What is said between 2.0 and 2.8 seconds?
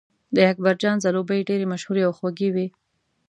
او خوږې وې.